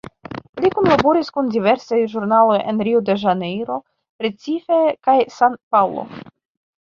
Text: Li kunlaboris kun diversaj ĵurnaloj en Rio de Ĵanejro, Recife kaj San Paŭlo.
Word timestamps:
Li 0.65 0.69
kunlaboris 0.75 1.27
kun 1.33 1.49
diversaj 1.55 1.99
ĵurnaloj 2.13 2.55
en 2.71 2.81
Rio 2.87 3.03
de 3.09 3.17
Ĵanejro, 3.25 3.77
Recife 4.27 4.79
kaj 5.09 5.17
San 5.37 5.59
Paŭlo. 5.77 6.07